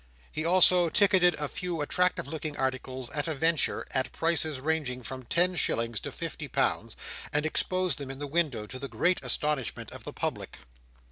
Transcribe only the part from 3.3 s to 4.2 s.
venture, at